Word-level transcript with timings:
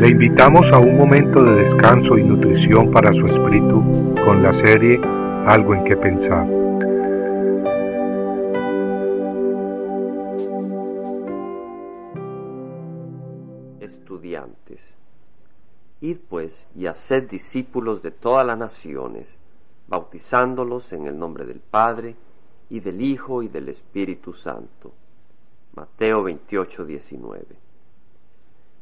Le 0.00 0.08
invitamos 0.08 0.72
a 0.72 0.78
un 0.78 0.96
momento 0.96 1.44
de 1.44 1.56
descanso 1.56 2.16
y 2.16 2.24
nutrición 2.24 2.90
para 2.90 3.12
su 3.12 3.22
espíritu 3.26 4.14
con 4.24 4.42
la 4.42 4.54
serie 4.54 4.98
Algo 5.46 5.74
en 5.74 5.84
que 5.84 5.94
pensar. 5.94 6.46
Estudiantes. 13.80 14.94
Id 16.00 16.16
pues 16.30 16.66
y 16.74 16.86
haced 16.86 17.28
discípulos 17.28 18.00
de 18.00 18.10
todas 18.10 18.46
las 18.46 18.56
naciones, 18.56 19.36
bautizándolos 19.86 20.94
en 20.94 21.08
el 21.08 21.18
nombre 21.18 21.44
del 21.44 21.60
Padre, 21.60 22.16
y 22.70 22.80
del 22.80 23.02
Hijo 23.02 23.42
y 23.42 23.48
del 23.48 23.68
Espíritu 23.68 24.32
Santo. 24.32 24.94
Mateo 25.74 26.22
28, 26.22 26.86
19. 26.86 27.59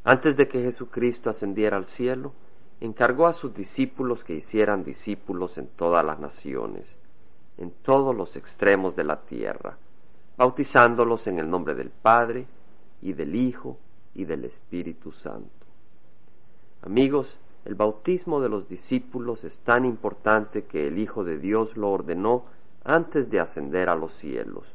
Antes 0.09 0.39
de 0.39 0.49
que 0.49 0.63
Jesucristo 0.63 1.29
ascendiera 1.29 1.77
al 1.77 1.85
cielo, 1.85 2.33
encargó 2.81 3.27
a 3.27 3.35
sus 3.35 3.53
discípulos 3.53 4.25
que 4.25 4.33
hicieran 4.33 4.83
discípulos 4.83 5.59
en 5.59 5.67
todas 5.67 6.03
las 6.03 6.19
naciones, 6.19 6.97
en 7.59 7.73
todos 7.83 8.17
los 8.17 8.35
extremos 8.35 8.97
de 8.97 9.05
la 9.05 9.21
tierra, 9.27 9.77
bautizándolos 10.39 11.27
en 11.27 11.41
el 11.41 11.51
nombre 11.51 11.75
del 11.75 11.91
Padre, 11.91 12.47
y 13.03 13.13
del 13.13 13.37
Hijo, 13.37 13.77
y 14.15 14.25
del 14.25 14.47
Espíritu 14.47 15.13
Santo. 15.13 15.67
Amigos, 16.81 17.39
el 17.67 17.75
bautismo 17.75 18.41
de 18.41 18.49
los 18.49 18.67
discípulos 18.67 19.45
es 19.45 19.59
tan 19.59 19.85
importante 19.85 20.65
que 20.65 20.89
el 20.89 20.99
Hijo 20.99 21.23
de 21.23 21.37
Dios 21.37 21.77
lo 21.77 21.91
ordenó 21.91 22.47
antes 22.83 23.29
de 23.29 23.41
ascender 23.41 23.91
a 23.91 23.95
los 23.95 24.15
cielos. 24.15 24.75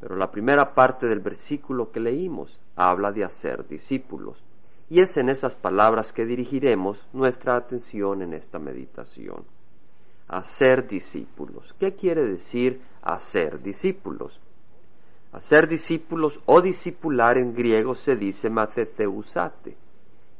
Pero 0.00 0.16
la 0.16 0.30
primera 0.30 0.74
parte 0.74 1.06
del 1.06 1.20
versículo 1.20 1.90
que 1.90 2.00
leímos 2.00 2.58
habla 2.76 3.12
de 3.12 3.24
hacer 3.24 3.66
discípulos, 3.66 4.42
y 4.88 5.00
es 5.00 5.16
en 5.16 5.28
esas 5.28 5.54
palabras 5.54 6.12
que 6.12 6.26
dirigiremos 6.26 7.08
nuestra 7.12 7.56
atención 7.56 8.22
en 8.22 8.34
esta 8.34 8.58
meditación. 8.58 9.44
Hacer 10.28 10.86
discípulos. 10.86 11.74
¿Qué 11.78 11.94
quiere 11.94 12.24
decir 12.24 12.80
hacer 13.02 13.62
discípulos? 13.62 14.40
Hacer 15.32 15.68
discípulos 15.68 16.40
o 16.46 16.62
discipular 16.62 17.36
en 17.38 17.54
griego 17.54 17.94
se 17.94 18.16
dice 18.16 18.48
matheteusate 18.48 19.76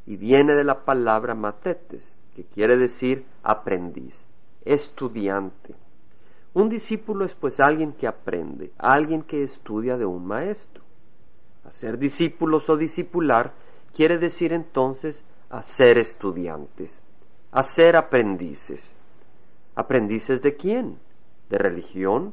y 0.06 0.16
viene 0.16 0.54
de 0.54 0.64
la 0.64 0.84
palabra 0.84 1.34
matetes, 1.34 2.16
que 2.34 2.44
quiere 2.44 2.76
decir 2.76 3.26
aprendiz, 3.42 4.24
estudiante. 4.64 5.74
Un 6.56 6.70
discípulo 6.70 7.26
es 7.26 7.34
pues 7.34 7.60
alguien 7.60 7.92
que 7.92 8.06
aprende, 8.06 8.72
alguien 8.78 9.20
que 9.20 9.42
estudia 9.42 9.98
de 9.98 10.06
un 10.06 10.26
maestro. 10.26 10.82
Hacer 11.66 11.98
discípulos 11.98 12.70
o 12.70 12.78
discipular 12.78 13.52
quiere 13.94 14.16
decir 14.16 14.54
entonces 14.54 15.22
hacer 15.50 15.98
estudiantes, 15.98 17.02
hacer 17.52 17.94
aprendices. 17.94 18.90
¿Aprendices 19.74 20.40
de 20.40 20.56
quién? 20.56 20.98
¿De 21.50 21.58
religión? 21.58 22.32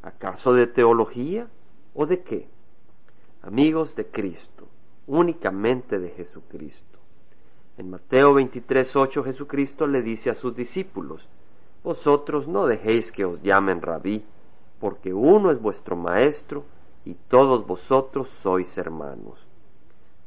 ¿Acaso 0.00 0.54
de 0.54 0.66
teología? 0.66 1.48
¿O 1.92 2.06
de 2.06 2.22
qué? 2.22 2.48
Amigos 3.42 3.94
de 3.96 4.06
Cristo, 4.06 4.66
únicamente 5.06 5.98
de 5.98 6.08
Jesucristo. 6.08 6.98
En 7.76 7.90
Mateo 7.90 8.32
23:8 8.32 9.24
Jesucristo 9.24 9.86
le 9.86 10.00
dice 10.00 10.30
a 10.30 10.34
sus 10.34 10.56
discípulos, 10.56 11.28
vosotros 11.82 12.48
no 12.48 12.66
dejéis 12.66 13.12
que 13.12 13.24
os 13.24 13.42
llamen 13.42 13.82
rabí, 13.82 14.24
porque 14.80 15.12
uno 15.12 15.50
es 15.50 15.60
vuestro 15.60 15.96
maestro 15.96 16.64
y 17.04 17.14
todos 17.14 17.66
vosotros 17.66 18.28
sois 18.28 18.76
hermanos. 18.78 19.46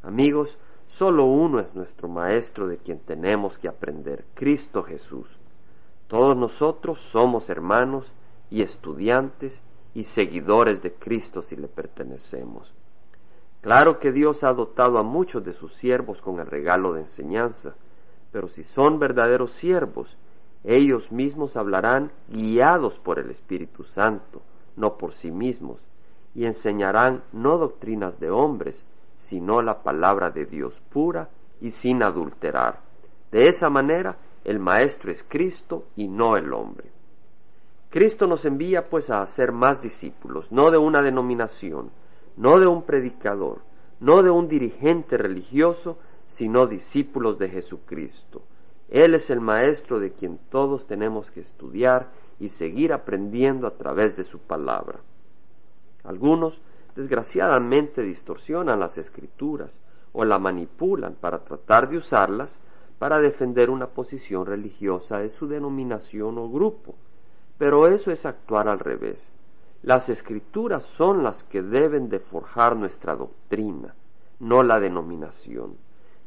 Amigos, 0.03 0.57
solo 0.87 1.25
uno 1.25 1.59
es 1.59 1.75
nuestro 1.75 2.07
maestro 2.07 2.67
de 2.67 2.77
quien 2.77 2.99
tenemos 2.99 3.57
que 3.57 3.67
aprender, 3.67 4.25
Cristo 4.33 4.83
Jesús. 4.83 5.39
Todos 6.07 6.35
nosotros 6.35 6.99
somos 6.99 7.49
hermanos 7.49 8.13
y 8.49 8.61
estudiantes 8.61 9.61
y 9.93 10.03
seguidores 10.03 10.81
de 10.81 10.93
Cristo 10.93 11.41
si 11.41 11.55
le 11.55 11.67
pertenecemos. 11.67 12.73
Claro 13.61 13.99
que 13.99 14.11
Dios 14.11 14.43
ha 14.43 14.53
dotado 14.53 14.97
a 14.97 15.03
muchos 15.03 15.43
de 15.45 15.53
sus 15.53 15.73
siervos 15.75 16.21
con 16.21 16.39
el 16.39 16.47
regalo 16.47 16.93
de 16.93 17.01
enseñanza, 17.01 17.75
pero 18.31 18.47
si 18.47 18.63
son 18.63 18.97
verdaderos 18.97 19.51
siervos, 19.51 20.17
ellos 20.63 21.11
mismos 21.11 21.57
hablarán 21.57 22.11
guiados 22.29 22.99
por 22.99 23.19
el 23.19 23.31
Espíritu 23.31 23.83
Santo, 23.83 24.41
no 24.75 24.97
por 24.97 25.13
sí 25.13 25.31
mismos, 25.31 25.87
y 26.35 26.45
enseñarán 26.45 27.23
no 27.31 27.57
doctrinas 27.57 28.19
de 28.19 28.29
hombres, 28.29 28.85
sino 29.17 29.61
la 29.61 29.83
palabra 29.83 30.29
de 30.29 30.45
Dios 30.45 30.81
pura 30.89 31.29
y 31.59 31.71
sin 31.71 32.03
adulterar. 32.03 32.79
De 33.31 33.47
esa 33.47 33.69
manera, 33.69 34.17
el 34.43 34.59
Maestro 34.59 35.11
es 35.11 35.23
Cristo 35.23 35.85
y 35.95 36.07
no 36.07 36.37
el 36.37 36.53
hombre. 36.53 36.91
Cristo 37.89 38.25
nos 38.25 38.45
envía 38.45 38.89
pues 38.89 39.09
a 39.09 39.21
hacer 39.21 39.51
más 39.51 39.81
discípulos, 39.81 40.51
no 40.51 40.71
de 40.71 40.77
una 40.77 41.01
denominación, 41.01 41.91
no 42.37 42.59
de 42.59 42.67
un 42.67 42.83
predicador, 42.83 43.59
no 43.99 44.23
de 44.23 44.29
un 44.29 44.47
dirigente 44.47 45.17
religioso, 45.17 45.97
sino 46.25 46.67
discípulos 46.67 47.37
de 47.37 47.49
Jesucristo. 47.49 48.43
Él 48.91 49.15
es 49.15 49.29
el 49.29 49.39
maestro 49.39 49.99
de 49.99 50.11
quien 50.11 50.37
todos 50.49 50.85
tenemos 50.85 51.31
que 51.31 51.39
estudiar 51.39 52.09
y 52.39 52.49
seguir 52.49 52.91
aprendiendo 52.91 53.65
a 53.65 53.77
través 53.77 54.17
de 54.17 54.25
su 54.25 54.39
palabra. 54.39 54.99
Algunos, 56.03 56.61
desgraciadamente, 56.95 58.03
distorsionan 58.03 58.81
las 58.81 58.97
escrituras 58.97 59.79
o 60.11 60.25
la 60.25 60.39
manipulan 60.39 61.15
para 61.15 61.39
tratar 61.45 61.87
de 61.87 61.97
usarlas 61.97 62.59
para 62.99 63.19
defender 63.19 63.69
una 63.69 63.87
posición 63.87 64.45
religiosa 64.45 65.19
de 65.19 65.29
su 65.29 65.47
denominación 65.47 66.37
o 66.37 66.49
grupo. 66.49 66.95
Pero 67.57 67.87
eso 67.87 68.11
es 68.11 68.25
actuar 68.25 68.67
al 68.67 68.79
revés. 68.79 69.31
Las 69.83 70.09
escrituras 70.09 70.83
son 70.83 71.23
las 71.23 71.43
que 71.45 71.63
deben 71.63 72.09
de 72.09 72.19
forjar 72.19 72.75
nuestra 72.75 73.15
doctrina, 73.15 73.95
no 74.39 74.63
la 74.63 74.79
denominación. 74.79 75.77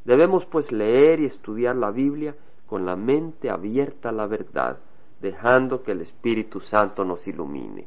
Debemos 0.05 0.47
pues 0.47 0.73
leer 0.73 1.21
y 1.21 1.27
estudiar 1.27 1.77
la 1.77 1.91
Biblia 1.91 2.35
con 2.67 2.87
la 2.87 2.97
mente 2.97 3.51
abierta 3.51 4.09
a 4.09 4.13
la 4.13 4.27
verdad, 4.27 4.79
dejando 5.21 5.83
que 5.83 5.93
el 5.93 6.01
Espíritu 6.01 6.61
Santo 6.61 7.05
nos 7.05 7.27
ilumine. 7.29 7.87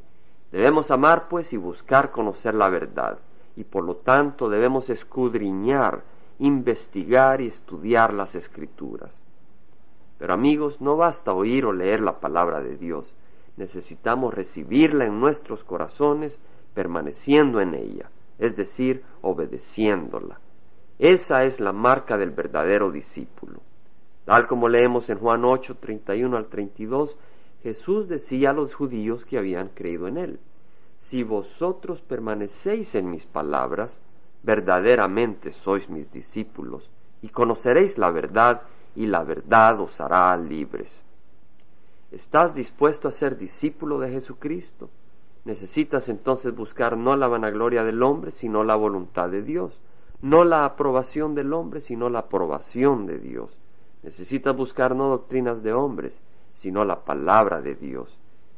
Debemos 0.52 0.92
amar, 0.92 1.28
pues, 1.28 1.54
y 1.54 1.58
buscar 1.58 2.12
conocer 2.12 2.56
la 2.56 2.70
verdad, 2.70 3.20
y 3.56 3.64
por 3.64 3.84
lo 3.84 3.98
tanto 3.98 4.50
debemos 4.50 4.90
escudriñar, 4.90 6.04
investigar 6.40 7.42
y 7.42 7.48
estudiar 7.48 8.14
las 8.14 8.36
escrituras. 8.36 9.20
Pero 10.18 10.34
amigos, 10.34 10.82
no 10.82 10.96
basta 10.96 11.34
oír 11.34 11.66
o 11.66 11.74
leer 11.74 12.02
la 12.02 12.20
palabra 12.20 12.62
de 12.62 12.78
Dios, 12.78 13.14
necesitamos 13.56 14.34
recibirla 14.34 15.06
en 15.06 15.20
nuestros 15.20 15.64
corazones, 15.64 16.40
permaneciendo 16.74 17.60
en 17.60 17.74
ella, 17.74 18.10
es 18.38 18.56
decir, 18.56 19.04
obedeciéndola. 19.22 20.40
Esa 21.00 21.44
es 21.44 21.60
la 21.60 21.74
marca 21.74 22.18
del 22.18 22.32
verdadero 22.32 22.92
discípulo. 22.92 23.62
Tal 24.28 24.46
como 24.46 24.68
leemos 24.68 25.10
en 25.10 25.20
Juan 25.20 25.46
8, 25.46 25.78
31 25.80 26.36
al 26.36 26.48
32, 26.48 27.16
Jesús 27.64 28.10
decía 28.10 28.50
a 28.50 28.54
los 28.54 28.76
judíos 28.76 29.26
que 29.26 29.38
habían 29.38 29.70
creído 29.70 30.10
en 30.10 30.18
él, 30.18 30.40
Si 30.98 31.24
vosotros 31.24 32.02
permanecéis 32.02 32.96
en 32.96 33.10
mis 33.10 33.26
palabras, 33.26 34.02
verdaderamente 34.44 35.54
sois 35.54 35.90
mis 35.90 36.12
discípulos, 36.12 36.92
y 37.22 37.30
conoceréis 37.30 37.98
la 37.98 38.12
verdad, 38.12 38.64
y 38.98 39.06
la 39.06 39.24
verdad 39.24 39.80
os 39.80 40.02
hará 40.02 40.36
libres. 40.36 41.04
¿Estás 42.12 42.54
dispuesto 42.54 43.08
a 43.08 43.14
ser 43.14 43.38
discípulo 43.38 43.98
de 43.98 44.12
Jesucristo? 44.12 44.90
Necesitas 45.46 46.10
entonces 46.10 46.54
buscar 46.54 46.98
no 46.98 47.16
la 47.16 47.30
vanagloria 47.30 47.86
del 47.86 48.04
hombre, 48.04 48.32
sino 48.32 48.66
la 48.66 48.76
voluntad 48.76 49.30
de 49.30 49.42
Dios, 49.42 49.80
no 50.22 50.44
la 50.44 50.66
aprobación 50.66 51.34
del 51.34 51.54
hombre, 51.54 51.80
sino 51.80 52.10
la 52.10 52.20
aprobación 52.20 53.06
de 53.06 53.20
Dios. 53.20 53.58
Necesitas 54.04 54.56
buscar 54.56 54.96
no 54.96 55.10
doctrinas 55.10 55.64
de 55.64 55.74
hombres, 55.74 56.22
sino 56.54 56.86
la 56.86 57.04
palabra 57.06 57.62
de 57.62 57.76
Dios. 57.76 58.18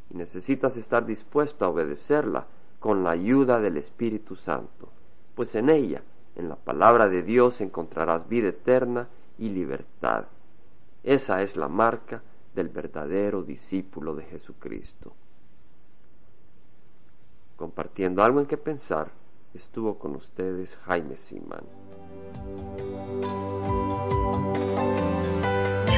Y 0.09 0.17
necesitas 0.17 0.77
estar 0.77 1.05
dispuesto 1.05 1.65
a 1.65 1.69
obedecerla 1.69 2.47
con 2.79 3.03
la 3.03 3.11
ayuda 3.11 3.59
del 3.59 3.77
Espíritu 3.77 4.35
Santo, 4.35 4.89
pues 5.35 5.55
en 5.55 5.69
ella, 5.69 6.01
en 6.35 6.49
la 6.49 6.55
palabra 6.55 7.09
de 7.09 7.23
Dios, 7.23 7.61
encontrarás 7.61 8.27
vida 8.27 8.49
eterna 8.49 9.09
y 9.37 9.49
libertad. 9.49 10.25
Esa 11.03 11.41
es 11.41 11.55
la 11.55 11.67
marca 11.67 12.21
del 12.55 12.69
verdadero 12.69 13.43
discípulo 13.43 14.15
de 14.15 14.23
Jesucristo. 14.23 15.13
Compartiendo 17.55 18.23
algo 18.23 18.39
en 18.39 18.45
que 18.45 18.57
pensar, 18.57 19.11
estuvo 19.53 19.99
con 19.99 20.15
ustedes 20.15 20.77
Jaime 20.85 21.17
Simán. 21.17 21.63